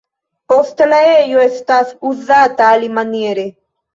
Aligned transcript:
Poste 0.51 0.85
la 0.93 1.01
ejo 1.09 1.43
estas 1.43 1.93
uzata 2.11 2.71
alimaniere. 2.79 3.47